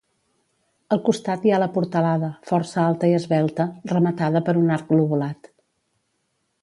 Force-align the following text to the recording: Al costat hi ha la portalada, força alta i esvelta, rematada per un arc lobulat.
Al 0.95 1.01
costat 1.09 1.43
hi 1.47 1.51
ha 1.55 1.59
la 1.63 1.67
portalada, 1.75 2.29
força 2.51 2.79
alta 2.85 3.11
i 3.11 3.13
esvelta, 3.21 3.67
rematada 3.93 4.43
per 4.49 4.57
un 4.63 4.73
arc 4.79 4.97
lobulat. 5.01 5.53